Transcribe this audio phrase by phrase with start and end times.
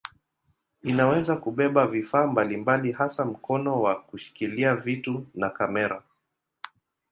[0.83, 6.03] Inaweza kubeba vifaa mbalimbali hasa mkono wa kushikilia vitu na kamera.